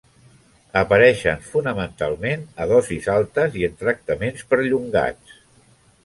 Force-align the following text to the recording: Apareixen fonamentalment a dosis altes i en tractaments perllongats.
Apareixen 0.79 1.41
fonamentalment 1.49 2.45
a 2.65 2.65
dosis 2.71 3.09
altes 3.17 3.59
i 3.59 3.67
en 3.67 3.75
tractaments 3.83 4.47
perllongats. 4.55 5.37